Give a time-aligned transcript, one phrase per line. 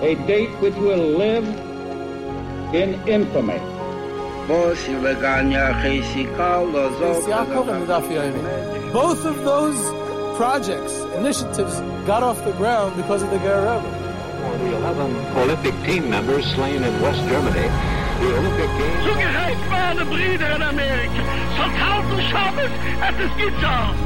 [0.00, 1.44] A date which will live
[2.72, 3.58] in infamy.
[4.46, 4.88] Both
[9.24, 9.76] of those
[10.36, 13.90] projects, initiatives, got off the ground because of the Ger Rebbe.
[14.42, 17.68] For the 11 Olympic team members slain in West Germany,
[18.20, 19.04] the Olympic Games...
[19.04, 21.22] Zugereicht waren Brüder in Amerika.
[21.56, 22.70] Von tausend Schabes
[23.00, 24.05] hat es getan.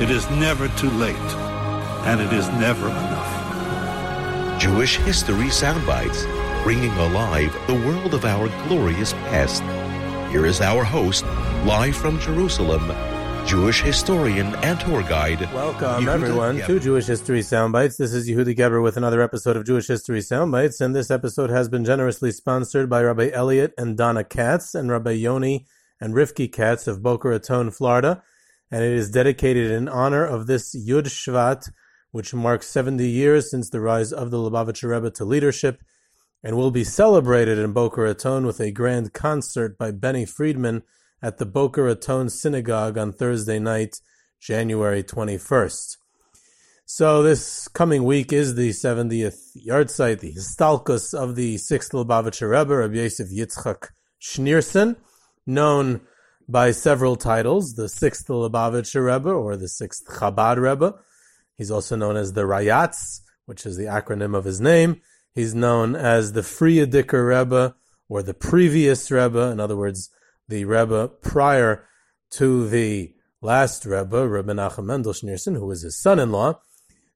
[0.00, 1.14] it is never too late,
[2.06, 4.58] and it is never enough.
[4.58, 6.24] Jewish History Soundbites,
[6.62, 9.62] bringing alive the world of our glorious past.
[10.32, 11.26] Here is our host,
[11.66, 12.90] live from Jerusalem,
[13.46, 15.40] Jewish historian and tour guide.
[15.52, 16.66] Welcome, Yehuda everyone, Geberer.
[16.66, 17.98] to Jewish History Soundbites.
[17.98, 21.68] This is Yehuda Geberer with another episode of Jewish History Soundbites, and this episode has
[21.68, 25.66] been generously sponsored by Rabbi Elliot and Donna Katz and Rabbi Yoni
[26.00, 28.22] and Rifki Katz of Boca Raton, Florida,
[28.70, 31.70] and it is dedicated in honor of this Yud Shvat,
[32.12, 35.82] which marks 70 years since the rise of the Lubavitcher Rebbe to leadership,
[36.42, 40.82] and will be celebrated in Boca Raton with a grand concert by Benny Friedman
[41.22, 44.00] at the Boca Raton Synagogue on Thursday night,
[44.40, 45.96] January 21st.
[46.86, 52.76] So this coming week is the 70th yahrzeit, the Histalkus of the 6th Lubavitcher Rebbe,
[52.76, 53.90] Rabbi Yosef Yitzchak
[54.20, 54.96] Schneerson,
[55.46, 56.00] known
[56.50, 60.94] by several titles, the 6th Lubavitcher Rebbe or the 6th Chabad Rebbe.
[61.56, 65.00] He's also known as the Rayatz, which is the acronym of his name.
[65.34, 67.74] He's known as the Frierdiker Rebbe
[68.08, 70.10] or the previous Rebbe, in other words,
[70.48, 71.86] the Rebbe prior
[72.32, 76.60] to the last Rebbe, Rebbe Menachem Mendel Schneerson, who was his son-in-law.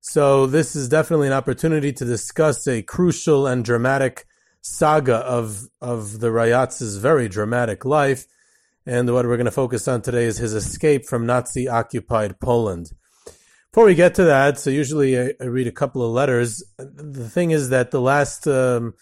[0.00, 4.26] So this is definitely an opportunity to discuss a crucial and dramatic
[4.60, 8.26] saga of of the Rayatz's very dramatic life.
[8.86, 12.90] And what we're going to focus on today is his escape from Nazi-occupied Poland.
[13.70, 16.62] Before we get to that, so usually I, I read a couple of letters.
[16.78, 18.94] The thing is that the last um,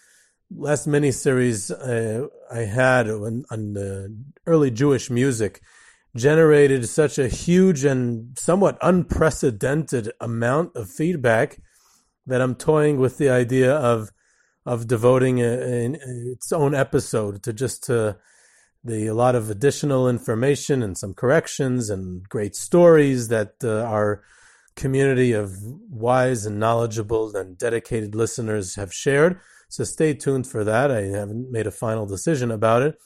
[0.55, 4.07] last miniseries uh, I had on, on uh,
[4.47, 5.61] early Jewish music
[6.15, 11.59] generated such a huge and somewhat unprecedented amount of feedback
[12.25, 14.11] that I'm toying with the idea of
[14.65, 15.97] of devoting a, a,
[16.31, 18.17] its own episode to just to
[18.83, 24.23] the a lot of additional information and some corrections and great stories that uh, our
[24.75, 25.55] community of
[25.89, 29.39] wise and knowledgeable and dedicated listeners have shared.
[29.69, 30.91] So stay tuned for that.
[30.91, 32.97] I haven't made a final decision about it,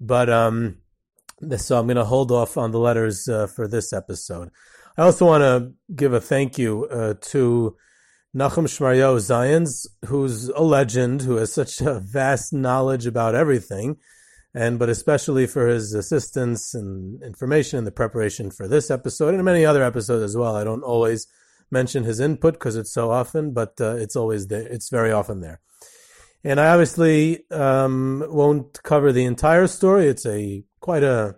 [0.00, 0.78] but um,
[1.56, 4.50] so I'm going to hold off on the letters uh, for this episode.
[4.96, 7.76] I also want to give a thank you uh, to
[8.36, 13.96] Nachum Shmaryo Zions, who's a legend, who has such a vast knowledge about everything,
[14.54, 19.44] and but especially for his assistance and information in the preparation for this episode and
[19.44, 20.56] many other episodes as well.
[20.56, 21.26] I don't always
[21.70, 24.66] mention his input because it's so often, but uh, it's always there.
[24.66, 25.60] It's very often there.
[26.44, 30.08] And I obviously um, won't cover the entire story.
[30.08, 31.36] It's a quite a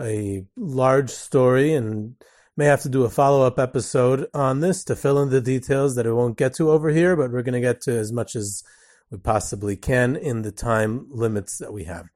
[0.00, 2.14] a large story, and
[2.56, 5.94] may have to do a follow up episode on this to fill in the details
[5.94, 7.16] that I won't get to over here.
[7.16, 8.62] But we're going to get to as much as
[9.10, 12.06] we possibly can in the time limits that we have.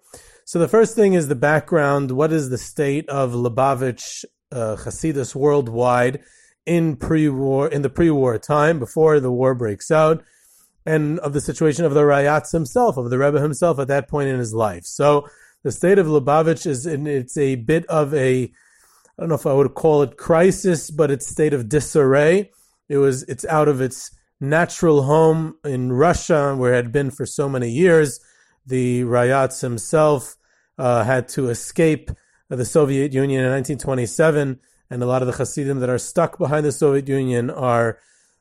[0.45, 2.11] So the first thing is the background.
[2.11, 6.21] What is the state of Lubavitch uh, Hasidus worldwide
[6.67, 10.25] in pre-war in the pre-war time before the war breaks out?
[10.87, 14.29] and of the situation of the Rayatz himself, of the Rebbe himself at that point
[14.29, 14.85] in his life.
[14.85, 15.29] So
[15.63, 18.51] the state of Lubavitch is in, it's a bit of a, I
[19.19, 22.51] don't know if I would call it crisis, but it's state of disarray.
[22.89, 24.11] It was, it's out of its
[24.41, 28.21] natural home in Russia, where it had been for so many years.
[28.67, 30.37] The Rayatz himself
[30.79, 32.11] uh, had to escape
[32.49, 34.59] the Soviet Union in 1927,
[34.91, 37.99] and a lot of the Hasidim that are stuck behind the Soviet Union are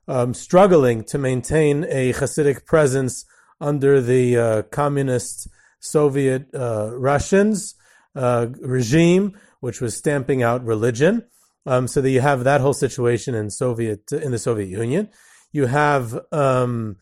[0.08, 3.26] um, struggling to maintain a Hasidic presence
[3.62, 5.48] under the uh, communist
[5.80, 7.76] Soviet uh, Russians
[8.16, 11.26] uh, regime, which was stamping out religion.
[11.66, 15.10] Um, so that you have that whole situation in Soviet in the Soviet Union.
[15.52, 16.98] You have um,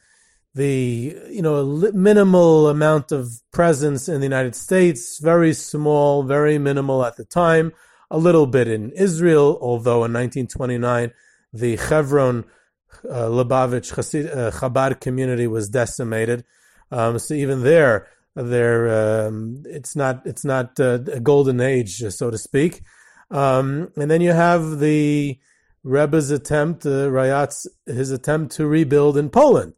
[0.56, 1.64] the you know
[1.94, 7.74] minimal amount of presence in the United States, very small, very minimal at the time
[8.10, 11.12] a little bit in Israel, although in 1929
[11.54, 12.46] the Chevron
[13.10, 16.44] uh, Lubavitch Hasid, uh, Chabad community was decimated.
[16.92, 22.32] Um, so even there, there um, it's not it's not uh, a golden age, so
[22.32, 22.82] to speak.
[23.30, 25.38] Um, and then you have the
[25.88, 29.74] Rebbe's attempt, uh, Rayatz's his attempt to rebuild in Poland.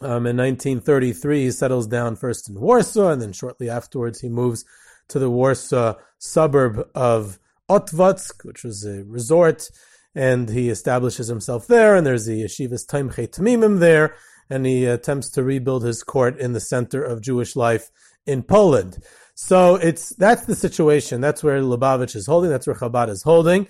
[0.00, 4.64] Um, in 1933, he settles down first in Warsaw, and then shortly afterwards, he moves
[5.08, 9.70] to the Warsaw suburb of Otwock, which was a resort,
[10.14, 11.96] and he establishes himself there.
[11.96, 14.14] And there's the yeshivas Tomchei Temimim there,
[14.50, 17.90] and he attempts to rebuild his court in the center of Jewish life
[18.26, 18.98] in Poland.
[19.34, 21.20] So it's that's the situation.
[21.20, 22.50] That's where Lubavitch is holding.
[22.50, 23.68] That's where Chabad is holding.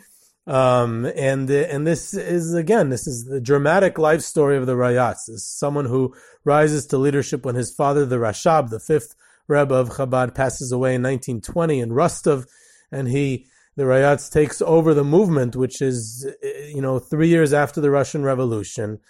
[0.48, 5.26] Um, and and this is again, this is the dramatic life story of the Rayatz.
[5.26, 9.14] This is someone who rises to leadership when his father, the Rashab, the fifth
[9.46, 12.46] Rebbe of Chabad, passes away in 1920 in Rostov,
[12.90, 13.46] and he
[13.76, 18.22] the Rayatz takes over the movement, which is you know three years after the Russian
[18.22, 19.00] Revolution,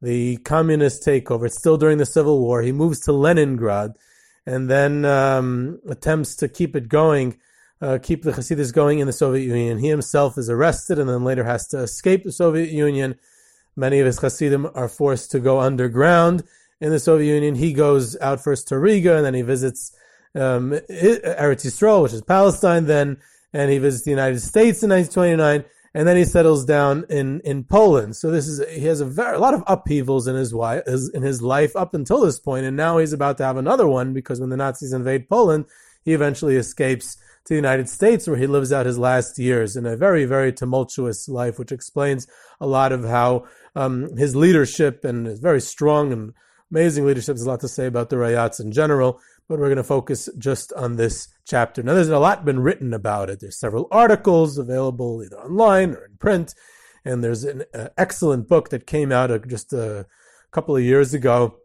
[0.00, 1.46] the communist takeover.
[1.46, 2.62] It's still during the Civil War.
[2.62, 3.94] He moves to Leningrad,
[4.46, 7.40] and then um, attempts to keep it going
[7.80, 9.78] uh, keep the Hasidus going in the Soviet Union.
[9.78, 13.16] He himself is arrested and then later has to escape the Soviet Union.
[13.76, 16.44] Many of his Hasidim are forced to go underground
[16.80, 17.56] in the Soviet Union.
[17.56, 19.92] He goes out first to Riga and then he visits
[20.34, 23.18] um, Eretz Yisrael, which is Palestine then,
[23.52, 27.62] and he visits the United States in 1929 and then he settles down in, in
[27.62, 28.16] Poland.
[28.16, 30.52] So this is he has a very a lot of upheavals in his,
[31.14, 34.12] in his life up until this point, and now he's about to have another one
[34.12, 35.66] because when the Nazis invade Poland,
[36.04, 39.84] he eventually escapes to the United States, where he lives out his last years in
[39.84, 42.26] a very, very tumultuous life, which explains
[42.60, 46.32] a lot of how um, his leadership and his very strong and
[46.70, 47.36] amazing leadership.
[47.36, 50.28] There's a lot to say about the Rayatz in general, but we're going to focus
[50.38, 51.82] just on this chapter.
[51.82, 53.40] Now, there's a lot been written about it.
[53.40, 56.54] There's several articles available either online or in print,
[57.04, 60.06] and there's an uh, excellent book that came out uh, just a
[60.50, 61.56] couple of years ago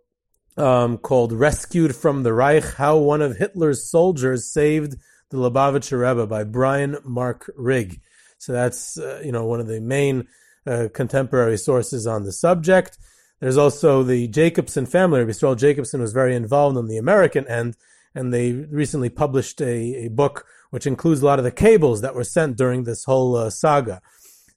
[0.58, 4.96] um, called "Rescued from the Reich: How One of Hitler's Soldiers Saved."
[5.30, 8.02] the Lubavitcher Rebbe by Bryan Mark Rigg.
[8.38, 10.28] So that's uh, you know one of the main
[10.66, 12.98] uh, contemporary sources on the subject.
[13.40, 15.24] There's also the Jacobson family.
[15.24, 17.78] Yisrael Jacobson was very involved on the American end,
[18.14, 22.14] and they recently published a, a book which includes a lot of the cables that
[22.14, 24.02] were sent during this whole uh, saga.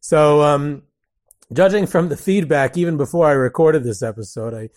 [0.01, 0.83] So, um,
[1.53, 4.69] judging from the feedback, even before I recorded this episode, I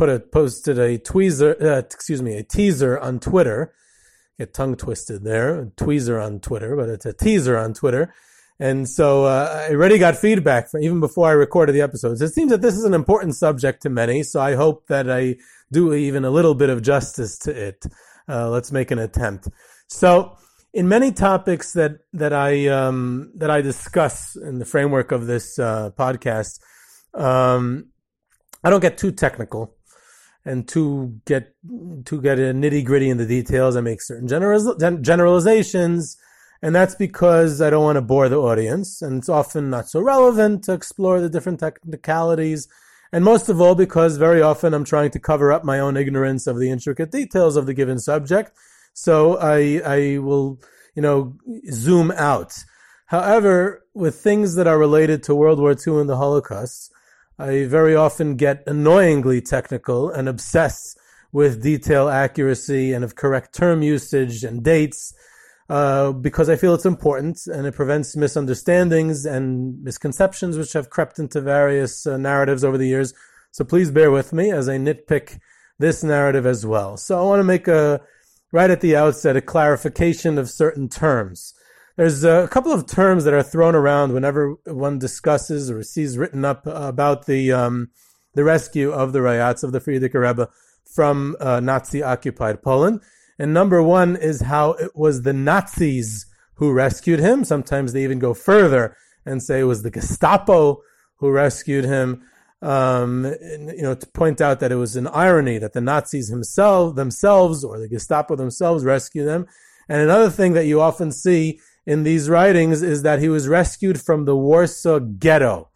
[0.00, 3.74] put a posted a tweezer, uh, excuse me, a teaser on Twitter
[4.38, 8.14] get tongue twisted there, tweezer on Twitter, but it's a teaser on Twitter.
[8.58, 12.22] And so uh, I already got feedback from even before I recorded the episodes.
[12.22, 15.36] It seems that this is an important subject to many, so I hope that I
[15.70, 17.84] do even a little bit of justice to it.
[18.26, 19.48] Uh, let's make an attempt.
[19.88, 20.38] So,
[20.72, 25.58] in many topics that that I um, that I discuss in the framework of this
[25.58, 26.60] uh, podcast,
[27.12, 27.90] um,
[28.64, 29.74] I don't get too technical
[30.44, 31.54] and to get
[32.06, 36.16] to get a nitty gritty in the details, I make certain general, generalizations,
[36.62, 40.00] and that's because I don't want to bore the audience, and it's often not so
[40.00, 42.68] relevant to explore the different technicalities,
[43.12, 46.46] and most of all because very often I'm trying to cover up my own ignorance
[46.46, 48.52] of the intricate details of the given subject,
[48.94, 50.60] so I I will
[50.94, 51.36] you know
[51.70, 52.64] zoom out.
[53.06, 56.92] However, with things that are related to World War II and the Holocaust
[57.40, 60.98] I very often get annoyingly technical and obsessed
[61.32, 65.14] with detail accuracy and of correct term usage and dates
[65.70, 71.18] uh, because I feel it's important and it prevents misunderstandings and misconceptions which have crept
[71.18, 73.14] into various uh, narratives over the years.
[73.52, 75.38] So please bear with me as I nitpick
[75.78, 76.98] this narrative as well.
[76.98, 78.02] So I want to make a
[78.52, 81.54] right at the outset a clarification of certain terms.
[81.96, 86.44] There's a couple of terms that are thrown around whenever one discusses or sees written
[86.44, 87.90] up about the um,
[88.34, 90.48] the rescue of the Rayatz of the Frierdiker Rebbe
[90.84, 93.00] from uh, Nazi occupied Poland.
[93.38, 97.44] And number one is how it was the Nazis who rescued him.
[97.44, 100.82] Sometimes they even go further and say it was the Gestapo
[101.16, 102.22] who rescued him.
[102.62, 106.28] Um, and, you know, to point out that it was an irony that the Nazis
[106.28, 109.46] himself, themselves or the Gestapo themselves rescued them.
[109.88, 114.00] And another thing that you often see in these writings is that he was rescued
[114.00, 115.68] from the Warsaw Ghetto.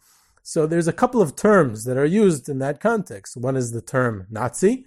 [0.43, 3.35] So there's a couple of terms that are used in that context.
[3.35, 4.85] One is the term Nazi,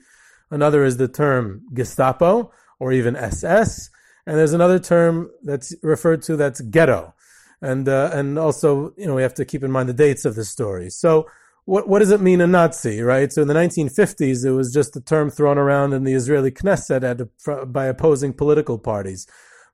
[0.51, 3.91] another is the term Gestapo or even SS,
[4.27, 7.15] and there's another term that's referred to that's ghetto.
[7.61, 10.37] And uh, and also, you know, we have to keep in mind the dates of
[10.37, 10.91] the story.
[10.91, 11.27] So
[11.65, 13.33] what what does it mean a Nazi, right?
[13.33, 17.03] So in the 1950s, it was just a term thrown around in the Israeli Knesset
[17.03, 19.27] at, by opposing political parties.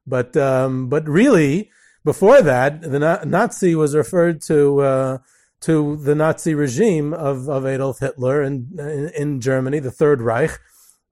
[0.07, 1.71] But um, but really,
[2.05, 5.19] before that, the Nazi was referred to uh,
[5.65, 10.61] to the Nazi regime of, of Adolf Hitler in, in, in Germany, the Third Reich.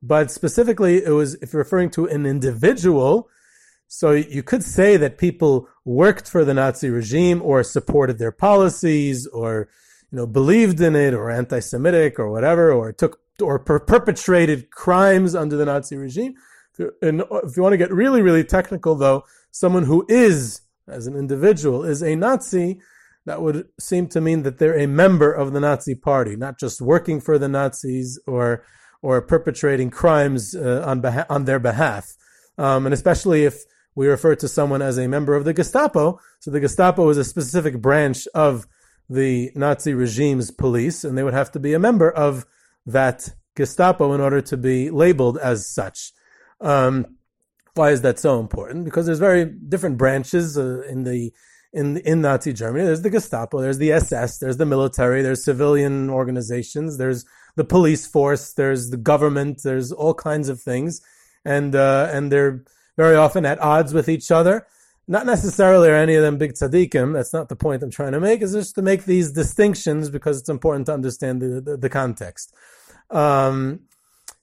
[0.02, 3.30] But specifically, it was if you're referring to an individual.
[3.88, 9.26] So you could say that people worked for the Nazi regime or supported their policies
[9.26, 9.68] or
[10.10, 15.34] you know believed in it or anti-Semitic or whatever or took or per- perpetrated crimes
[15.34, 16.34] under the Nazi regime.
[16.78, 21.16] And if you want to get really really technical, though, someone who is as an
[21.16, 22.80] individual is a Nazi,
[23.24, 26.80] that would seem to mean that they're a member of the Nazi party, not just
[26.80, 28.64] working for the Nazis or
[29.00, 32.14] or perpetrating crimes uh, on beha- on their behalf.
[32.58, 33.64] Um, and especially if
[33.94, 37.24] we refer to someone as a member of the Gestapo, so the Gestapo is a
[37.24, 38.66] specific branch of
[39.08, 42.46] the Nazi regime's police, and they would have to be a member of
[42.86, 46.12] that Gestapo in order to be labeled as such.
[46.62, 47.16] Um,
[47.74, 48.84] why is that so important?
[48.84, 51.32] Because there's very different branches uh, in the
[51.72, 52.84] in in Nazi Germany.
[52.84, 57.24] There's the Gestapo, there's the SS, there's the military, there's civilian organizations, there's
[57.56, 61.00] the police force, there's the government, there's all kinds of things,
[61.44, 62.64] and uh, and they're
[62.96, 64.66] very often at odds with each other.
[65.08, 67.12] Not necessarily are any of them big tzaddikim.
[67.14, 68.42] That's not the point I'm trying to make.
[68.42, 72.54] Is just to make these distinctions because it's important to understand the the, the context.
[73.10, 73.80] Um,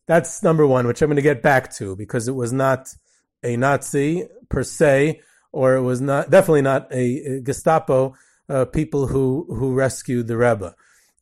[0.09, 2.95] that's number one, which I'm going to get back to because it was not
[3.43, 8.15] a Nazi per se, or it was not definitely not a, a Gestapo
[8.49, 10.73] uh, people who who rescued the Rebbe.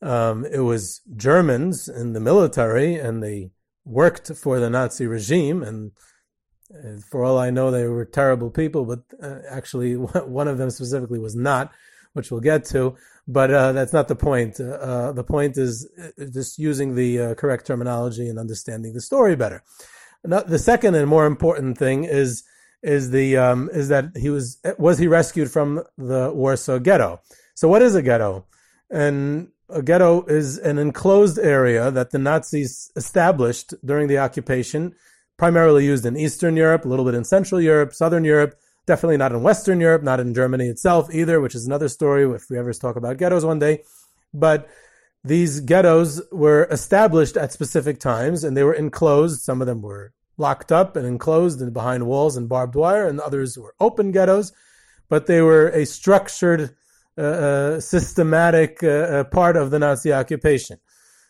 [0.01, 3.51] Um, it was Germans in the military, and they
[3.83, 5.63] worked for the Nazi regime.
[5.63, 5.91] And
[7.03, 8.85] for all I know, they were terrible people.
[8.85, 9.95] But uh, actually,
[10.39, 11.73] one of them specifically was not,
[12.13, 12.95] which we'll get to.
[13.27, 14.59] But uh, that's not the point.
[14.59, 19.63] Uh, the point is uh, just using the correct terminology and understanding the story better.
[20.23, 22.43] Now, The second and more important thing is
[22.83, 27.19] is the um, is that he was was he rescued from the Warsaw Ghetto.
[27.55, 28.45] So what is a ghetto?
[28.89, 34.93] And a ghetto is an enclosed area that the Nazis established during the occupation,
[35.37, 38.55] primarily used in Eastern Europe, a little bit in Central Europe, Southern Europe,
[38.87, 42.49] definitely not in Western Europe, not in Germany itself either, which is another story if
[42.49, 43.83] we ever talk about ghettos one day.
[44.33, 44.67] But
[45.23, 49.41] these ghettos were established at specific times and they were enclosed.
[49.41, 53.19] Some of them were locked up and enclosed and behind walls and barbed wire, and
[53.19, 54.53] others were open ghettos,
[55.09, 56.75] but they were a structured,
[57.17, 60.77] uh, uh, systematic uh, uh part of the Nazi occupation.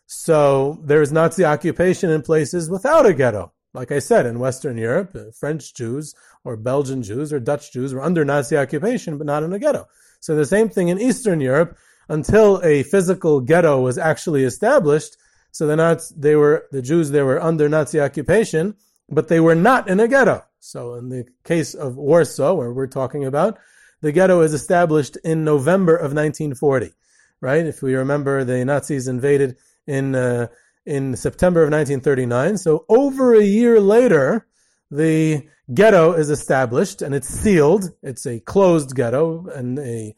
[0.06, 3.54] So there is Nazi occupation in places without a ghetto.
[3.74, 6.14] Like I said, in Western Europe, uh, French Jews
[6.48, 9.86] or Belgian Jews or Dutch Jews were under Nazi occupation, but not in a ghetto.
[10.22, 11.78] So the same thing in Eastern Europe
[12.08, 15.18] until a physical ghetto was actually established.
[15.52, 18.76] So the they were the Jews they were under Nazi occupation,
[19.10, 20.46] but they were not in a ghetto.
[20.62, 23.60] So in the case of Warsaw, where we're talking about,
[24.02, 26.94] the ghetto is established in November of 1940,
[27.42, 27.66] right?
[27.66, 30.48] If we remember, the Nazis invaded in uh,
[30.86, 32.58] in September of 1939.
[32.58, 34.48] So over a year later,
[34.90, 37.86] the ghetto is established and it's sealed.
[38.02, 40.16] It's a closed ghetto, and a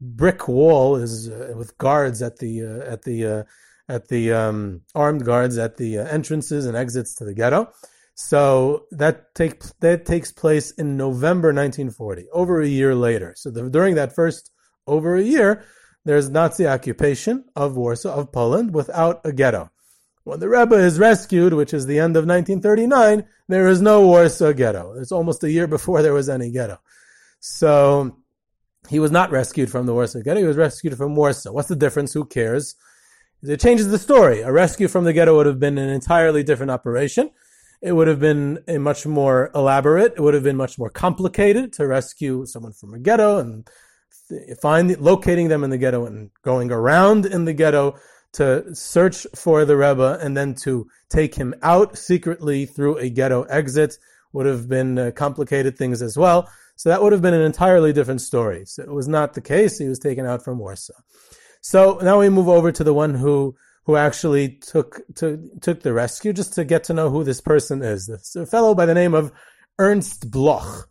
[0.00, 3.42] brick wall is uh, with guards at the uh, at the uh,
[3.88, 7.72] at the um, armed guards at the uh, entrances and exits to the ghetto.
[8.14, 13.34] So that take that takes place in November 1940, over a year later.
[13.36, 14.50] So the, during that first
[14.86, 15.64] over a year,
[16.04, 19.71] there's Nazi occupation of Warsaw of Poland without a ghetto.
[20.24, 24.52] When the Rebbe is rescued, which is the end of 1939, there is no Warsaw
[24.52, 24.94] ghetto.
[24.98, 26.78] It's almost a year before there was any ghetto.
[27.40, 28.16] So
[28.88, 30.40] he was not rescued from the Warsaw ghetto.
[30.40, 31.52] He was rescued from Warsaw.
[31.52, 32.12] What's the difference?
[32.12, 32.76] Who cares?
[33.42, 34.42] It changes the story.
[34.42, 37.30] A rescue from the ghetto would have been an entirely different operation.
[37.80, 40.14] It would have been a much more elaborate.
[40.16, 43.68] It would have been much more complicated to rescue someone from a ghetto and
[44.60, 47.96] find locating them in the ghetto and going around in the ghetto
[48.34, 53.42] to search for the Rebbe and then to take him out secretly through a ghetto
[53.44, 53.98] exit
[54.32, 56.48] would have been uh, complicated things as well.
[56.76, 58.64] So that would have been an entirely different story.
[58.64, 59.78] So it was not the case.
[59.78, 60.94] He was taken out from Warsaw.
[61.60, 65.92] So now we move over to the one who who actually took to, took the
[65.92, 68.08] rescue, just to get to know who this person is.
[68.08, 69.32] It's a fellow by the name of
[69.78, 70.88] Ernst Bloch,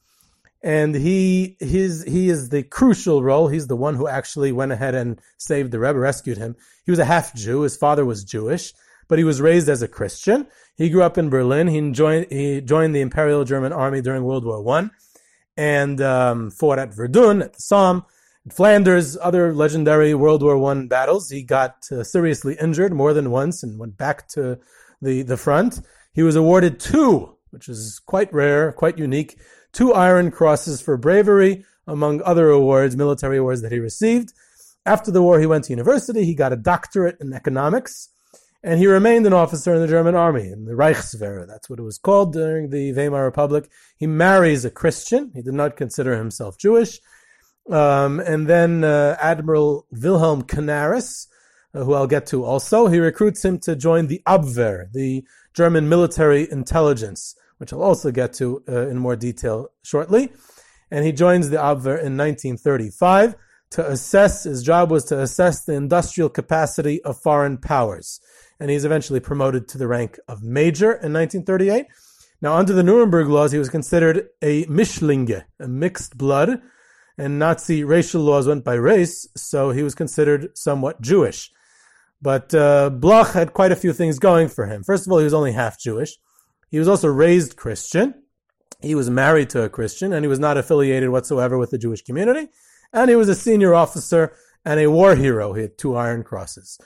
[0.64, 3.48] and he his he is the crucial role.
[3.48, 6.56] He's the one who actually went ahead and saved the Rebbe, rescued him.
[6.86, 7.62] He was a half Jew.
[7.62, 8.74] His father was Jewish,
[9.08, 10.48] but he was raised as a Christian.
[10.76, 11.68] He grew up in Berlin.
[11.68, 14.92] He joined he joined the Imperial German Army during World War One,
[15.58, 18.06] and um, fought at Verdun at the Somme
[18.50, 21.30] Flanders, other legendary World War One battles.
[21.30, 24.60] He got uh, seriously injured more than once and went back to
[25.02, 25.82] the, the front.
[26.14, 29.40] He was awarded two, which is quite rare, quite unique,
[29.74, 31.66] two Iron Crosses for bravery.
[31.88, 34.34] among other awards, military awards that he received.
[34.86, 36.26] After the war, he went to university.
[36.26, 38.10] He got a doctorate in economics,
[38.64, 41.48] and he remained an officer in the German army, in the Reichswehr.
[41.48, 43.70] That's what it was called during the Weimar Republic.
[43.96, 45.32] He marries a Christian.
[45.36, 47.00] He did not consider himself Jewish.
[47.70, 51.28] Um, and then uh, Admiral Wilhelm Canaris,
[51.74, 55.24] uh, who I'll get to also, he recruits him to join the Abwehr, the
[55.54, 60.32] German military intelligence, which I'll also get to uh, in more detail shortly.
[60.90, 63.36] And he joins the Abwehr in 1935
[63.70, 68.20] to assess, his job was to assess the industrial capacity of foreign powers.
[68.60, 71.86] And he's eventually promoted to the rank of major in 1938.
[72.42, 76.64] Now, under the Nuremberg laws, he was considered a Mischlinge, a mixed blood,
[77.16, 81.52] and Nazi racial laws went by race, so he was considered somewhat Jewish.
[82.24, 84.84] But uh, Bloch had quite a few things going for him.
[84.84, 86.18] First of all, he was only half Jewish.
[86.72, 88.16] He was also raised Christian.
[88.82, 92.02] He was married to a Christian, and he was not affiliated whatsoever with the Jewish
[92.02, 92.48] community.
[92.94, 94.34] And he was a senior officer
[94.66, 95.54] and a war hero.
[95.54, 96.80] He had two Iron Crosses.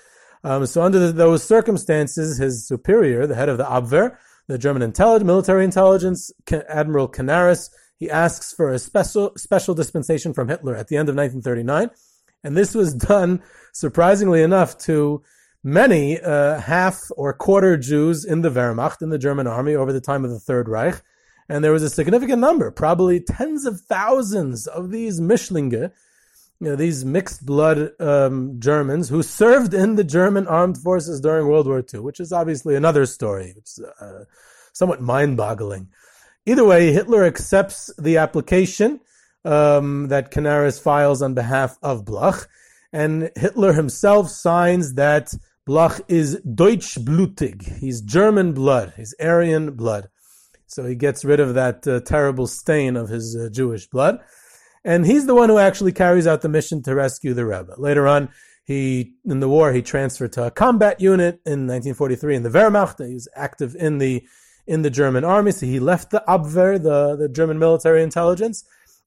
[0.44, 4.82] Um, so under the, those circumstances, his superior, the head of the Abwehr, the German
[4.82, 6.32] intelligence, military intelligence,
[6.70, 11.16] Admiral Canaris, he asks for a special special dispensation from Hitler at the end of
[11.16, 11.90] 1939,
[12.44, 13.42] and this was done
[13.74, 15.24] surprisingly enough to
[15.66, 20.00] many uh, half or quarter Jews in the Wehrmacht in the German army over the
[20.00, 21.02] time of the Third Reich,
[21.50, 25.92] and there was a significant number, probably tens of thousands of these Mischlinge,
[26.60, 31.48] you know, these mixed blood um, Germans who served in the German armed forces during
[31.48, 33.56] World War II, which is obviously another story.
[33.58, 34.26] It's uh,
[34.72, 35.90] somewhat mind-boggling.
[36.46, 39.00] Either way, Hitler accepts the application
[39.44, 42.48] um, that Canaris files on behalf of Bloch,
[42.94, 45.34] and Hitler himself signs that
[45.66, 47.80] Bloch is Deutschblutig.
[47.80, 48.94] He's German blood.
[48.98, 50.10] He's Aryan blood.
[50.68, 54.20] So he gets rid of that uh, terrible stain of his uh, Jewish blood.
[54.84, 57.74] And he's the one who actually carries out the mission to rescue the Rebbe.
[57.78, 58.30] Later on,
[58.64, 63.06] he, in the war, he transferred to a combat unit in 1943 in the Wehrmacht.
[63.06, 64.24] He was active in the
[64.68, 65.52] in the German army.
[65.52, 68.64] So he left the Abwehr, the, the German military intelligence,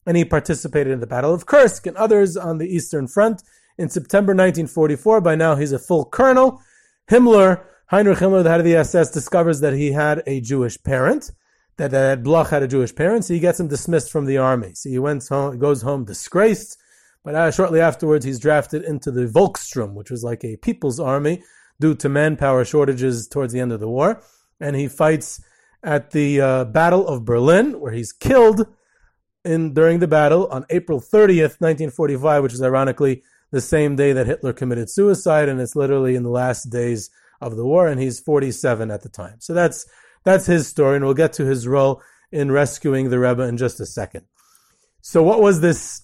[0.07, 3.43] and he participated in the Battle of Kursk and others on the Eastern Front.
[3.79, 6.61] In September 1944, by now he's a full colonel.
[7.09, 11.31] Himmler, Heinrich Himmler, the head of the SS, discovers that he had a Jewish parent,
[11.77, 14.73] that, that Bloch had a Jewish parent, so he gets him dismissed from the army.
[14.75, 16.77] So he went home, goes home disgraced,
[17.23, 21.45] but uh, shortly afterwards he's drafted into the Volkssturm, which was like a people's army
[21.81, 24.23] due to manpower shortages towards the end of the war.
[24.61, 25.41] And he fights
[25.85, 28.67] at the uh, Battle of Berlin, where he's killed
[29.45, 34.27] in during the battle on April 30th, 1945, which is ironically the same day that
[34.27, 38.21] Hitler committed suicide, and it's literally in the last days of the war, and he's
[38.21, 39.37] 47 at the time.
[39.39, 39.87] So that's
[40.25, 43.81] that's his story, and we'll get to his role in rescuing the Rebbe in just
[43.81, 44.25] a second.
[45.01, 46.03] So what was this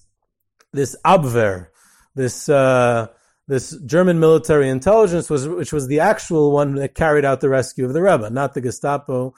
[0.72, 1.68] this Abwehr,
[2.14, 3.08] this uh,
[3.48, 7.84] this German military intelligence was, which was the actual one that carried out the rescue
[7.84, 9.34] of the Rebbe, not the Gestapo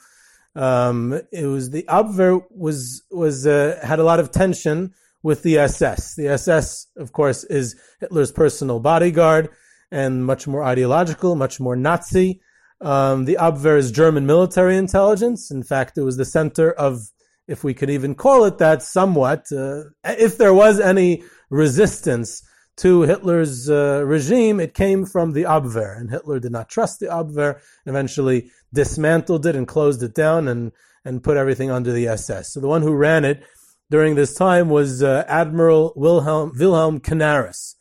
[0.57, 4.93] um, it was the Abwehr was was uh, had a lot of tension
[5.23, 6.15] with the SS.
[6.15, 9.49] The SS, of course, is Hitler's personal bodyguard
[9.91, 12.41] and much more ideological, much more Nazi.
[12.81, 15.49] Um, the Abwehr is German military intelligence.
[15.49, 17.01] In fact, it was the center of,
[17.47, 22.43] if we could even call it that, somewhat, uh, if there was any resistance
[22.77, 27.07] to Hitler's uh, regime, it came from the Abwehr, and Hitler did not trust the
[27.07, 27.59] Abwehr.
[27.87, 30.71] Eventually, dismantled it and closed it down and
[31.03, 32.53] and put everything under the SS.
[32.53, 33.41] So the one who ran it
[33.89, 37.75] during this time was uh, Admiral Wilhelm Wilhelm Canaris.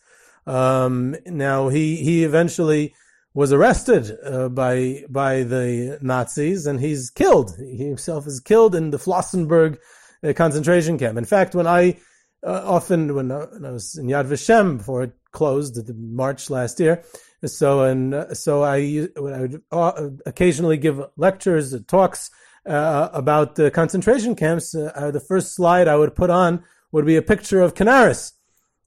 [0.46, 2.94] Um, now he he eventually
[3.34, 7.54] was arrested uh, by by the Nazis and he's killed.
[7.58, 9.78] He himself is killed in the Flossenburg
[10.22, 11.18] uh, concentration camp.
[11.18, 11.98] In fact, when I
[12.46, 16.48] uh, often when, uh, when, I was in Yad Vashem before it closed the March
[16.48, 17.02] last year.
[17.44, 22.30] So and uh, so I, I would occasionally give lectures, talks
[22.66, 24.74] uh, about the concentration camps.
[24.74, 28.32] Uh, the first slide I would put on would be a picture of Canaris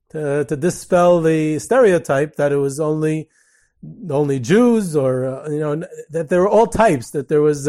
[0.10, 3.30] to, to dispel the stereotype that it was only
[4.10, 7.12] only Jews or you know that there were all types.
[7.12, 7.68] That there was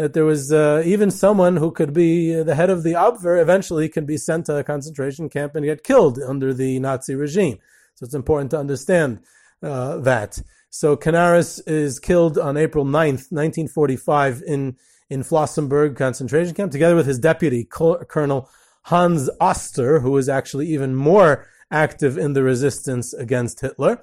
[0.00, 3.88] that there was uh, even someone who could be the head of the Abwehr eventually
[3.88, 7.58] can be sent to a concentration camp and get killed under the Nazi regime.
[7.96, 9.20] So it's important to understand
[9.62, 10.40] uh, that.
[10.70, 14.76] So Canaris is killed on April 9th, 1945 in,
[15.10, 18.48] in Flossenburg concentration camp together with his deputy, Colonel
[18.84, 24.02] Hans Oster, who was actually even more active in the resistance against Hitler.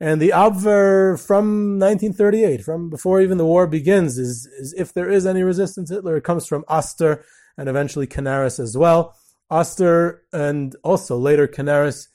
[0.00, 5.10] And the Abwehr from 1938, from before even the war begins, is, is if there
[5.10, 7.24] is any resistance Hitler, it comes from Oster
[7.56, 9.16] and eventually Canaris as well.
[9.50, 12.08] Oster and also later Canaris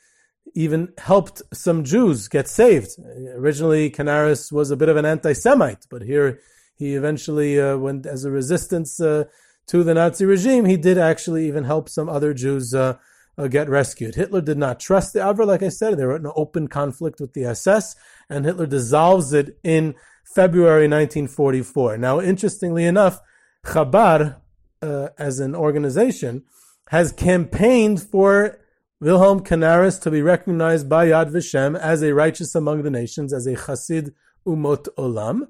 [0.55, 2.89] even helped some Jews get saved.
[3.35, 6.39] Originally, Canaris was a bit of an anti-Semite, but here
[6.79, 9.25] he eventually uh, went as a resistance uh,
[9.67, 10.65] to the Nazi regime.
[10.65, 12.97] He did actually even help some other Jews uh,
[13.37, 14.15] uh get rescued.
[14.15, 15.97] Hitler did not trust the Abwehr, like I said.
[15.97, 17.95] They were in an open conflict with the SS,
[18.29, 19.93] and Hitler dissolves it in
[20.33, 21.97] February 1944.
[21.97, 23.19] Now, interestingly enough,
[23.65, 24.37] Chabad,
[24.81, 26.43] uh, as an organization,
[26.87, 28.57] has campaigned for
[29.01, 33.47] Wilhelm Canaris to be recognized by Yad Vashem as a righteous among the nations, as
[33.47, 34.13] a Chassid
[34.47, 35.47] Umot Olam.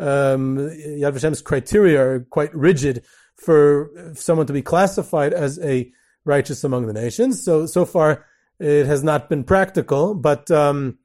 [0.00, 3.04] Um, Yad Vashem's criteria are quite rigid
[3.36, 5.90] for someone to be classified as a
[6.24, 7.44] righteous among the nations.
[7.44, 8.24] So, so far,
[8.58, 10.98] it has not been practical, but um,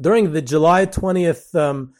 [0.00, 1.92] during the July 20th, um,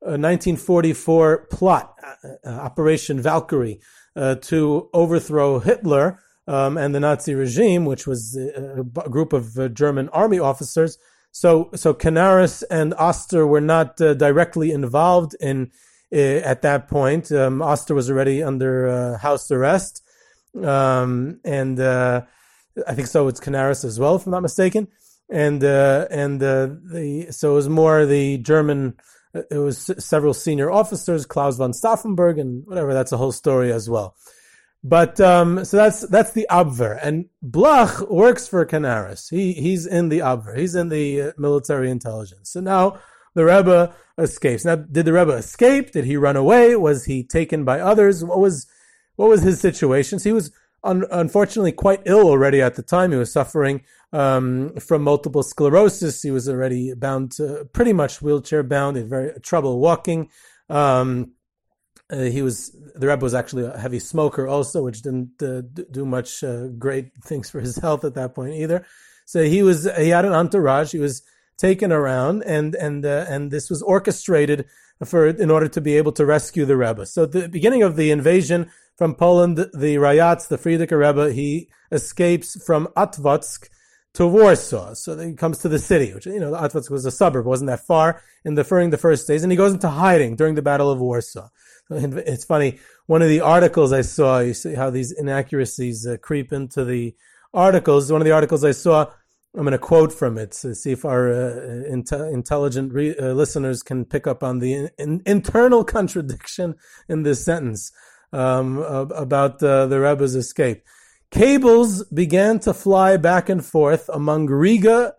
[0.00, 3.80] 1944 uh, plot, uh, uh, Operation Valkyrie,
[4.14, 9.58] uh, to overthrow Hitler, um, and the Nazi regime, which was a, a group of
[9.58, 10.96] uh, German army officers.
[11.36, 15.70] So, so Canaris and Oster were not uh, directly involved in
[16.10, 17.30] uh, at that point.
[17.30, 20.02] Um, Oster was already under uh, house arrest,
[20.64, 22.22] um, and uh,
[22.88, 23.28] I think so.
[23.28, 24.88] It's Canaris as well, if I'm not mistaken.
[25.28, 28.94] And uh, and the so it was more the German.
[29.34, 32.94] It was several senior officers, Claus von Stauffenberg, and whatever.
[32.94, 34.16] That's a whole story as well.
[34.88, 39.28] But um, so that's that's the Abwehr, and Bloch works for Canaris.
[39.28, 40.56] He he's in the Abwehr.
[40.56, 42.50] He's in the uh, military intelligence.
[42.50, 43.00] So now
[43.34, 44.64] the Rebbe escapes.
[44.64, 45.90] Now, did the Rebbe escape?
[45.90, 46.76] Did he run away?
[46.76, 48.24] Was he taken by others?
[48.24, 48.68] What was
[49.16, 50.20] what was his situation?
[50.20, 50.52] So he was
[50.84, 53.10] un- unfortunately quite ill already at the time.
[53.10, 56.22] He was suffering um, from multiple sclerosis.
[56.22, 58.96] He was already bound to pretty much wheelchair bound.
[58.96, 60.30] He had very trouble walking.
[60.68, 61.32] Um,
[62.10, 66.06] uh, he was the Rebbe was actually a heavy smoker also, which didn't uh, do
[66.06, 68.86] much uh, great things for his health at that point either.
[69.24, 70.92] So he was he had an entourage.
[70.92, 71.22] He was
[71.58, 74.66] taken around, and and uh, and this was orchestrated
[75.04, 77.06] for in order to be able to rescue the Rebbe.
[77.06, 81.68] So at the beginning of the invasion from Poland, the Rayatz, the Frierdiker Rebbe, he
[81.92, 83.68] escapes from Otwock
[84.14, 84.94] to Warsaw.
[84.94, 87.86] So he comes to the city, which, you know, Otwock was a suburb, wasn't that
[87.86, 90.90] far in the, during the first days, and he goes into hiding during the Battle
[90.90, 91.50] of Warsaw.
[91.90, 92.78] It's funny.
[93.06, 97.14] One of the articles I saw, you see how these inaccuracies uh, creep into the
[97.54, 98.10] articles.
[98.10, 99.06] One of the articles I saw,
[99.54, 103.82] I'm going to quote from it to see if our uh, intelligent re- uh, listeners
[103.82, 106.74] can pick up on the in- internal contradiction
[107.08, 107.92] in this sentence
[108.32, 110.82] um, about uh, the Rebbe's escape.
[111.30, 115.14] Cables began to fly back and forth among Riga,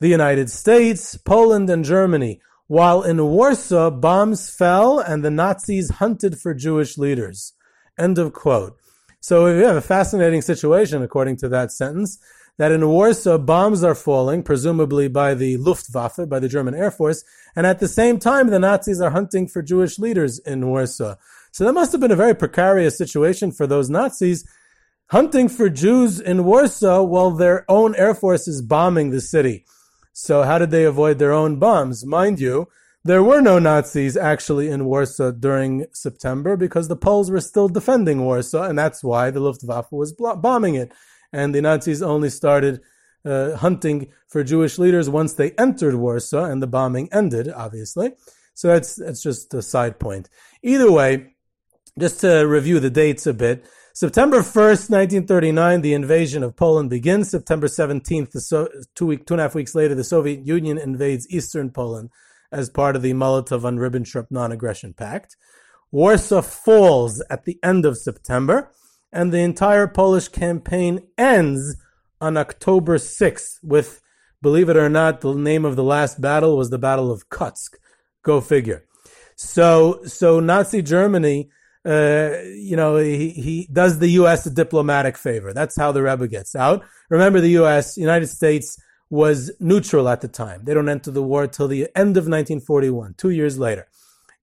[0.00, 6.38] the United States, Poland, and Germany while in Warsaw, bombs fell and the Nazis hunted
[6.38, 7.52] for Jewish leaders.
[7.98, 8.78] End of quote.
[9.18, 12.20] So we have a fascinating situation, according to that sentence,
[12.58, 17.24] that in Warsaw, bombs are falling, presumably by the Luftwaffe, by the German Air Force,
[17.56, 21.16] and at the same time, the Nazis are hunting for Jewish leaders in Warsaw.
[21.50, 24.48] So that must have been a very precarious situation for those Nazis,
[25.06, 29.64] hunting for Jews in Warsaw while their own Air Force is bombing the city.
[30.22, 32.04] So how did they avoid their own bombs?
[32.04, 32.68] Mind you,
[33.02, 38.22] there were no Nazis actually in Warsaw during September because the Poles were still defending
[38.26, 40.92] Warsaw, and that's why the Luftwaffe was bombing it.
[41.32, 42.82] And the Nazis only started
[43.24, 48.12] uh, hunting for Jewish leaders once they entered Warsaw, and the bombing ended, obviously.
[48.52, 50.28] So that's that's just a side point.
[50.62, 51.32] Either way,
[51.98, 53.64] just to review the dates a bit.
[53.92, 57.28] September 1st, 1939, the invasion of Poland begins.
[57.28, 61.28] September 17th, so- two, week, two and a half weeks later, the Soviet Union invades
[61.28, 62.10] eastern Poland
[62.52, 65.36] as part of the Molotov and Ribbentrop non-aggression pact.
[65.90, 68.70] Warsaw falls at the end of September,
[69.12, 71.76] and the entire Polish campaign ends
[72.20, 74.00] on October 6th with,
[74.40, 77.74] believe it or not, the name of the last battle was the Battle of Kotsk.
[78.22, 78.84] Go figure.
[79.34, 81.50] So, so Nazi Germany
[81.84, 84.44] uh, you know, he, he does the U.S.
[84.46, 85.52] a diplomatic favor.
[85.52, 86.84] That's how the Rebbe gets out.
[87.08, 90.64] Remember, the U.S., United States, was neutral at the time.
[90.64, 93.88] They don't enter the war till the end of 1941, two years later.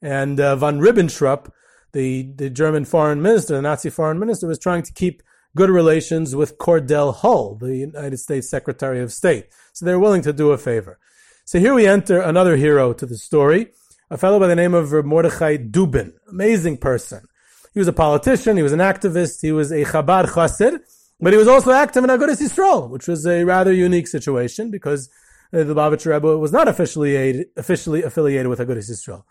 [0.02, 1.50] And uh, von Ribbentrop,
[1.94, 5.24] the, the German foreign minister, the Nazi foreign minister, was trying to keep
[5.56, 9.48] good relations with Cordell Hull, the United States Secretary of State.
[9.74, 11.00] So they're willing to do a favor.
[11.46, 13.70] So here we enter another hero to the story
[14.10, 16.14] a fellow by the name of Mordechai Dubin.
[16.30, 17.28] Amazing person.
[17.74, 20.80] He was a politician, he was an activist, he was a Chabad Chassid,
[21.20, 25.10] but he was also active in Agudas Yisrael, which was a rather unique situation because
[25.54, 29.24] uh, the Lubavitcher Rebbe was not officially, officially affiliated with Agudas Yisrael.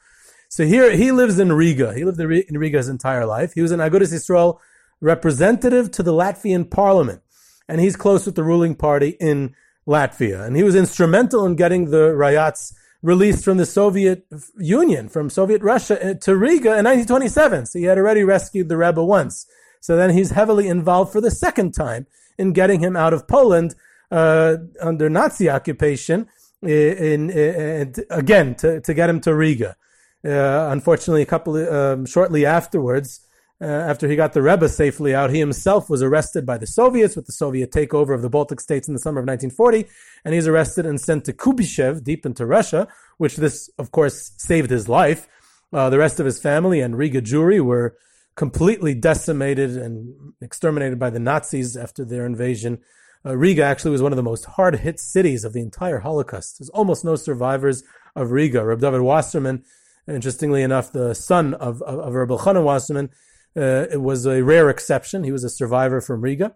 [0.48, 1.94] So here, he lives in Riga.
[1.94, 3.52] He lived in Riga his entire life.
[3.52, 4.58] He was an Agudas Yisrael
[5.00, 7.22] representative to the Latvian parliament.
[7.68, 9.54] and he's close with the ruling party in
[9.88, 10.46] Latvia.
[10.46, 14.26] And he was instrumental in getting the Rayatz released from the Soviet
[14.58, 17.66] Union, from Soviet Russia uh, to Riga in 1927.
[17.66, 19.46] So he had already rescued the rebel once.
[19.80, 22.06] So then he's heavily involved for the second time
[22.38, 23.74] in getting him out of Poland
[24.10, 26.28] uh, under Nazi occupation.
[26.62, 29.76] In, in, in, again to, to get him to Riga.
[30.24, 33.20] Uh, unfortunately, a couple um, shortly afterwards,
[33.60, 37.16] uh, after he got the Rebbe safely out, he himself was arrested by the Soviets
[37.16, 39.86] with the Soviet takeover of the Baltic states in the summer of 1940,
[40.24, 44.68] and he's arrested and sent to Kuybyshev, deep into Russia, which this, of course, saved
[44.68, 45.26] his life.
[45.72, 47.96] Uh, the rest of his family and Riga Jewry were
[48.36, 52.78] completely decimated and exterminated by the Nazis after their invasion.
[53.24, 56.58] Uh, Riga actually was one of the most hard hit cities of the entire Holocaust.
[56.58, 57.82] There's almost no survivors
[58.14, 58.64] of Riga.
[58.64, 59.64] Reb David Wasserman,
[60.06, 63.10] interestingly enough, the son of, of, of Reb Elchanan Wasserman,
[63.56, 65.24] uh, it was a rare exception.
[65.24, 66.54] He was a survivor from Riga.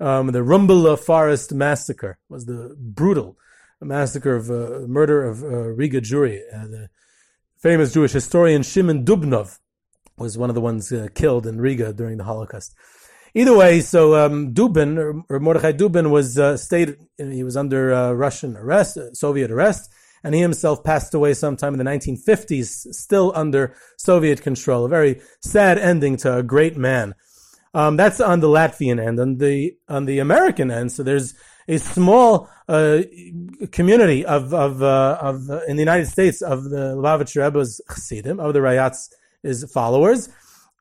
[0.00, 3.36] Um, the Rumbula Forest Massacre was the brutal
[3.80, 6.40] massacre of uh, murder of uh, Riga Jewry.
[6.52, 6.90] Uh, the
[7.58, 9.58] famous Jewish historian Shimon Dubnov
[10.16, 12.74] was one of the ones uh, killed in Riga during the Holocaust.
[13.32, 16.96] Either way, so um, Dubin or, or Mordechai Dubin was stayed.
[17.16, 19.88] He was under Russian arrest, Soviet arrest,
[20.22, 24.84] and he himself passed away sometime in the 1950s, still under Soviet control.
[24.84, 27.14] A very sad ending to a great man.
[27.72, 29.20] Um, that's on the Latvian end.
[29.20, 31.34] On the on the American end, so there's
[31.68, 33.02] a small uh,
[33.70, 38.40] community of of uh, of uh, in the United States of the Lubavitcher Rebbe's Chassidim
[38.40, 39.08] of the Rayatz
[39.44, 40.28] is followers,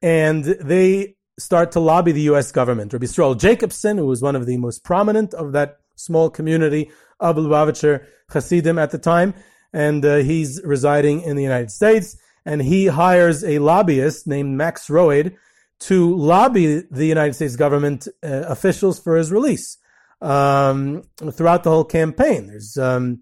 [0.01, 2.51] and they start to lobby the U.S.
[2.51, 2.91] government.
[2.91, 7.35] Rabbi Stroll Jacobson, who was one of the most prominent of that small community of
[7.35, 9.33] Lubavitcher Hasidim at the time,
[9.73, 14.87] and uh, he's residing in the United States, and he hires a lobbyist named Max
[14.87, 15.35] Rhoade
[15.79, 19.77] to lobby the United States government uh, officials for his release
[20.21, 22.47] um, throughout the whole campaign.
[22.47, 23.21] There's um,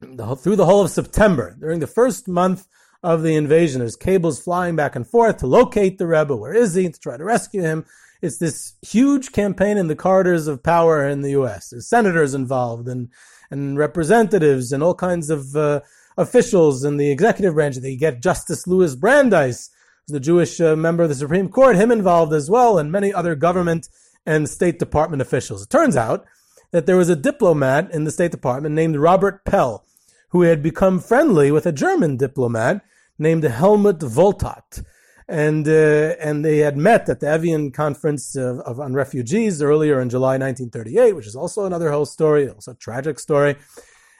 [0.00, 2.66] the whole, through the whole of September, during the first month
[3.02, 3.80] of the invasion.
[3.80, 6.38] There's cables flying back and forth to locate the rebel.
[6.38, 6.88] Where is he?
[6.88, 7.84] To try to rescue him.
[8.24, 11.68] It's this huge campaign in the corridors of power in the U.S.
[11.68, 13.10] There's senators involved and
[13.50, 15.80] and representatives and all kinds of uh,
[16.16, 17.76] officials in the executive branch.
[17.76, 19.68] They get Justice Louis Brandeis,
[20.08, 23.34] the Jewish uh, member of the Supreme Court, him involved as well, and many other
[23.34, 23.90] government
[24.24, 25.62] and State Department officials.
[25.62, 26.24] It turns out
[26.70, 29.84] that there was a diplomat in the State Department named Robert Pell,
[30.30, 32.80] who had become friendly with a German diplomat
[33.18, 34.82] named Helmut Wohlthat.
[35.26, 40.00] And, uh, and they had met at the Evian Conference of, of, on Refugees earlier
[40.00, 43.56] in July 1938, which is also another whole story, also a tragic story.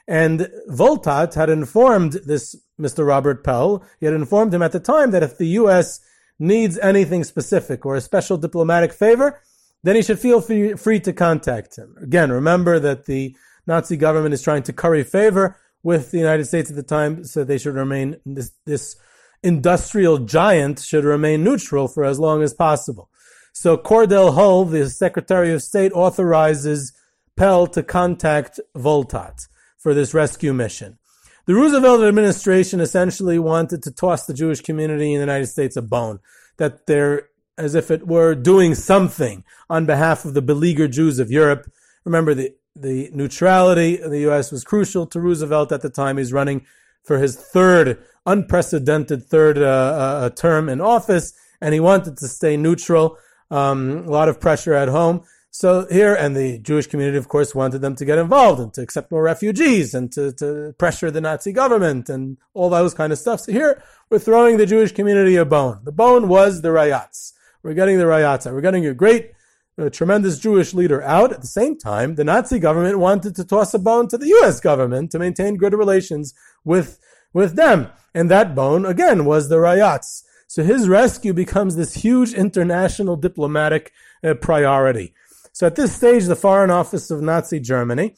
[0.06, 3.06] And Wohlthat had informed this Mr.
[3.06, 6.00] Robert Pell, he had informed him at the time that if the U.S.
[6.38, 9.40] needs anything specific or a special diplomatic favor,
[9.82, 11.94] then he should feel free, free to contact him.
[12.02, 13.36] Again, remember that the
[13.66, 17.44] Nazi government is trying to curry favor with the United States at the time, so
[17.44, 18.96] they should remain this, this
[19.44, 23.10] industrial giant should remain neutral for as long as possible.
[23.52, 26.92] So Cordell Hull, the Secretary of State, authorizes
[27.36, 30.98] Pell to contact Wohlthat for this rescue mission.
[31.46, 35.82] The Roosevelt administration essentially wanted to toss the Jewish community in the United States a
[35.82, 36.20] bone,
[36.56, 37.28] that they're
[37.58, 41.70] as if it were doing something on behalf of the beleaguered Jews of Europe.
[42.04, 44.50] Remember the the neutrality of the U.S.
[44.50, 46.16] was crucial to Roosevelt at the time.
[46.16, 46.66] He's running
[47.04, 52.56] for his third, unprecedented third uh, uh, term in office, and he wanted to stay
[52.56, 53.18] neutral.
[53.50, 55.22] Um, a lot of pressure at home.
[55.50, 58.82] So here, and the Jewish community, of course, wanted them to get involved and to
[58.82, 63.20] accept more refugees and to, to pressure the Nazi government and all those kind of
[63.20, 63.42] stuff.
[63.42, 65.78] So here, we're throwing the Jewish community a bone.
[65.84, 67.34] The bone was the Rayatz.
[67.62, 68.52] We're getting the Rayatz.
[68.52, 69.30] We're getting a great
[69.76, 71.32] a tremendous Jewish leader out.
[71.32, 74.60] At the same time, the Nazi government wanted to toss a bone to the U.S.
[74.60, 76.34] government to maintain good relations
[76.64, 76.98] with,
[77.32, 77.88] with them.
[78.14, 80.22] And that bone, again, was the Rayatz.
[80.46, 85.14] So his rescue becomes this huge international diplomatic uh, priority.
[85.52, 88.14] So at this stage, the Foreign Office of Nazi Germany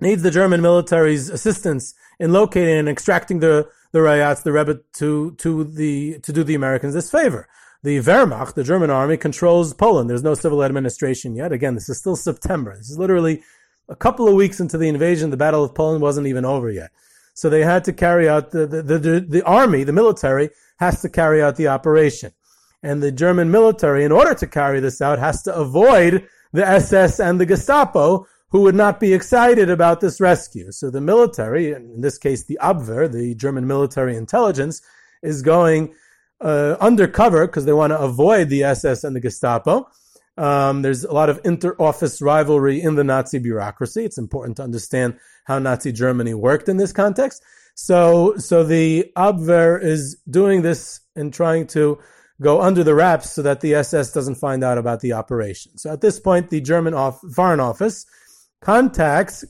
[0.00, 5.34] needs the German military's assistance in locating and extracting the, the Rayatz, the Rebbe, to,
[5.36, 7.48] to the, to do the Americans this favor
[7.82, 10.08] the Wehrmacht, the German army, controls Poland.
[10.08, 11.52] There's no civil administration yet.
[11.52, 12.76] Again, this is still September.
[12.76, 13.42] This is literally
[13.88, 15.30] a couple of weeks into the invasion.
[15.30, 16.90] The Battle of Poland wasn't even over yet.
[17.34, 21.08] So they had to carry out the, the, the, the army, the military, has to
[21.08, 22.32] carry out the operation.
[22.82, 27.20] And the German military, in order to carry this out, has to avoid the SS
[27.20, 30.70] and the Gestapo, who would not be excited about this rescue.
[30.72, 34.82] So the military, in this case the Abwehr, the German military intelligence,
[35.22, 35.94] is going
[36.42, 39.88] uh, undercover because they want to avoid the SS and the Gestapo.
[40.38, 44.04] Um, there's a lot of inter-office rivalry in the Nazi bureaucracy.
[44.04, 47.42] It's important to understand how Nazi Germany worked in this context.
[47.74, 51.98] So, so the Abwehr is doing this and trying to
[52.40, 55.76] go under the wraps so that the SS doesn't find out about the operation.
[55.78, 58.06] So at this point, the German off, Foreign Office
[58.60, 59.44] contacts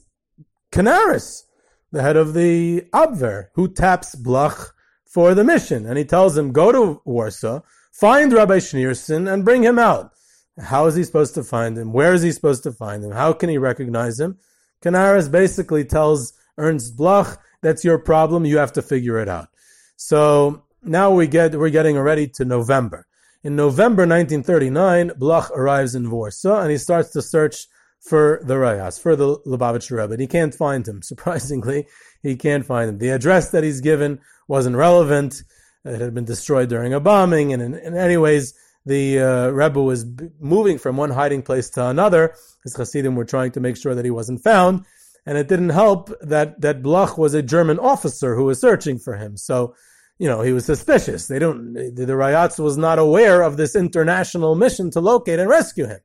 [0.73, 1.45] Canaris,
[1.91, 4.75] the head of the Abwehr, who taps Bloch
[5.13, 5.85] for the mission.
[5.87, 7.61] And he tells him, go to Warsaw,
[7.93, 10.13] find Rabbi Schneerson and bring him out.
[10.59, 11.93] How is he supposed to find him?
[11.93, 13.13] Where is he supposed to find him?
[13.13, 14.39] How can he recognize him?
[14.83, 18.47] Canaris basically tells Ernst Bloch, that's your problem.
[18.47, 19.49] You have to figure it out.
[19.97, 23.07] So now we get, we're getting already to November.
[23.45, 27.67] In November 1939, Bloch arrives in Warsaw and he starts to search
[28.03, 30.13] for the Rayatz, for the Lubavitcher Rebbe.
[30.13, 31.03] And he can't find him.
[31.03, 31.87] Surprisingly,
[32.23, 32.99] he can't find him.
[32.99, 35.43] The address that he's given wasn't relevant.
[35.85, 37.53] It had been destroyed during a bombing.
[37.53, 40.05] And in, in anyways, the uh, Rebbe was
[40.41, 42.35] moving from one hiding place to another.
[42.65, 44.85] His Hasidim were trying to make sure that he wasn't found.
[45.25, 49.17] And it didn't help that, that Bloch was a German officer who was searching for
[49.17, 49.37] him.
[49.37, 49.77] So,
[50.19, 51.29] you know, he was suspicious.
[51.29, 55.49] They don't, the, the Rayatz was not aware of this international mission to locate and
[55.49, 56.01] rescue him.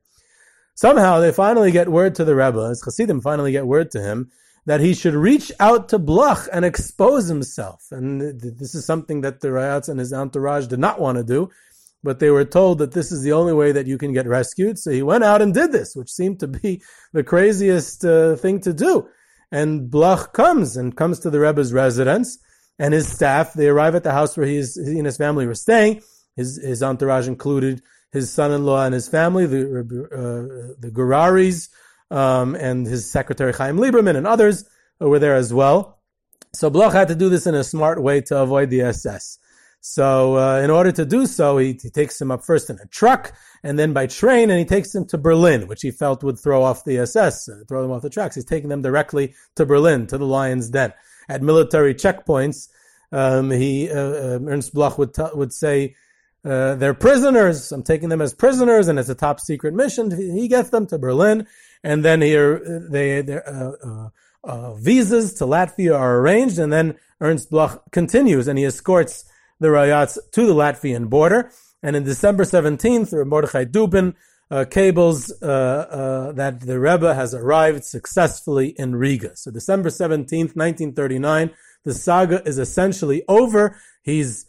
[0.77, 4.31] Somehow they finally get word to the Rebbe, his Hasidim finally get word to him,
[4.65, 7.83] that he should reach out to Bloch and expose himself.
[7.91, 11.49] And this is something that the Rayatz and his entourage did not want to do
[12.03, 14.79] but they were told that this is the only way that you can get rescued.
[14.79, 16.81] So he went out and did this, which seemed to be
[17.13, 19.09] the craziest uh, thing to do.
[19.51, 22.37] And Bloch comes and comes to the Rebbe's residence
[22.79, 23.53] and his staff.
[23.53, 26.01] They arrive at the house where he, is, he and his family were staying.
[26.35, 31.69] His, his entourage included his son-in-law and his family, the, uh, the Guraris,
[32.09, 34.63] um, and his secretary Chaim Lieberman and others
[34.99, 35.99] were there as well.
[36.53, 39.39] So Bloch had to do this in a smart way to avoid the SS.
[39.81, 42.87] So uh, in order to do so, he, he, takes him up first in a
[42.87, 46.39] truck and then by train, and he takes him to Berlin, which he felt would
[46.39, 48.35] throw off the SS, uh, throw them off the tracks.
[48.35, 50.93] He's taking them directly to Berlin, to the Lion's Den.
[51.29, 52.69] At military checkpoints,
[53.11, 55.95] um, he uh, uh Ernst Bloch would t- would say.
[56.47, 57.71] Uh, they're prisoners.
[57.71, 60.11] I'm taking them as prisoners, and it's a top secret mission.
[60.11, 61.45] He gets them to Berlin,
[61.83, 64.09] and then here they, uh,
[64.43, 69.25] uh, visas to Latvia are arranged, and then Ernst Bloch continues, and he escorts
[69.59, 71.51] the Rayatz to the Latvian border.
[71.83, 74.15] And in December 17th, Mordechai Dubin
[74.49, 79.35] uh, cables uh, uh, that the Rebbe has arrived successfully in Riga.
[79.35, 81.51] So December 17th, 1939,
[81.83, 83.77] the saga is essentially over.
[84.03, 84.45] He's,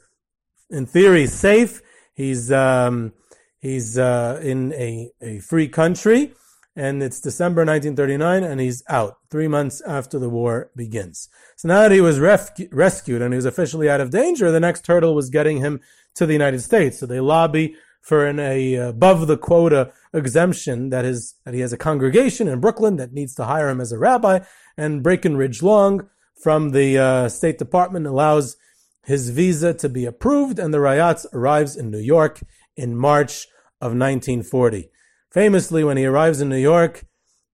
[0.71, 1.83] in theory, safe.
[2.19, 3.15] He's, um,
[3.59, 6.35] he's uh, in a, a free country
[6.79, 11.29] and it's December 1939, and he's out three months after the war begins.
[11.57, 14.61] So now that he was ref- rescued and he was officially out of danger, the
[14.61, 15.81] next hurdle was getting him
[16.15, 17.01] to the United States.
[17.01, 21.73] So they lobby for an a above the quota exemption that is that he has
[21.73, 24.39] a congregation in Brooklyn that needs to hire him as a rabbi,
[24.77, 26.09] and Breckinridge Long
[26.41, 28.57] from the uh, State Department allows
[29.09, 32.41] his visa to be approved, and the Rayatz arrives in New York
[32.77, 33.47] in March
[33.81, 34.91] of 1940.
[35.33, 37.07] Famously, when he arrives in New York,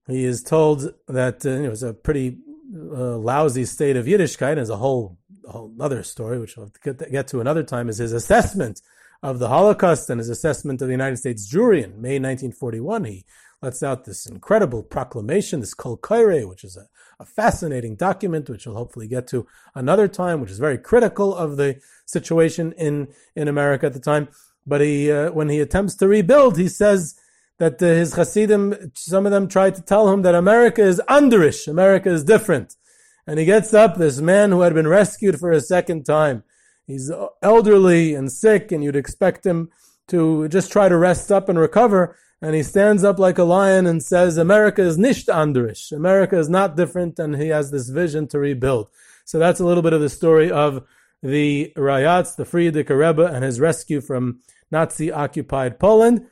[0.05, 2.39] he is told that uh, it was a pretty
[2.75, 4.55] uh, lousy state of Yiddishkeit.
[4.55, 8.81] There's a whole, whole other story, which we'll get, to another time, is his assessment
[9.23, 13.05] of the Holocaust and his assessment of the United States Jewry in May 1941.
[13.05, 13.25] He
[13.65, 16.87] lets out this incredible proclamation, this Kol Koire, which is a,
[17.19, 21.57] a, fascinating document, which we'll hopefully get to another time, which is very critical of
[21.57, 24.27] the situation in, in America at the time.
[24.67, 27.15] But he, uh, when he attempts to rebuild, he says
[27.57, 31.67] that uh, his Hasidim, some of them tried to tell him that America is underish,
[31.67, 32.75] America is different.
[33.25, 36.43] And he gets up, this man who had been rescued for a second time.
[36.85, 39.71] He's elderly and sick, and you'd expect him
[40.09, 42.15] to just try to rest up and recover.
[42.45, 45.91] And he stands up like a lion and says, America is nicht underish.
[45.91, 48.87] America is not different, and he has this vision to rebuild.
[49.23, 50.85] So that's a little bit of the story of
[51.23, 56.27] the Rayatz, the Frierdiker Rebbe, and his rescue from Nazi occupied Poland.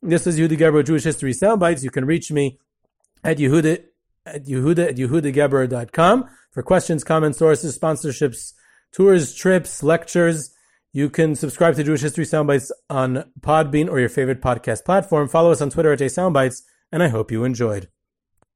[0.00, 1.84] This is Yehuda Geberer Jewish History Soundbites.
[1.84, 2.58] You can reach me
[3.22, 3.84] at Yehuda
[4.24, 8.54] at Yehuda at YehudaGeberer.com for questions, comments, sources, sponsorships,
[8.90, 10.50] tours, trips, lectures.
[10.92, 15.28] You can subscribe to Jewish History Soundbites on Podbean or your favorite podcast platform.
[15.28, 17.88] Follow us on Twitter at JSoundbites, and I hope you enjoyed.